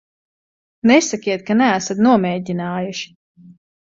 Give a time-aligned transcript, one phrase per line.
[0.91, 3.13] Nesakiet, ka neesat nomēģinājuši.